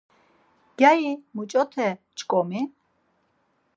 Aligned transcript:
Gyari 0.77 1.11
muç̌ote 1.35 1.87
ç̌oǩomi? 2.17 2.61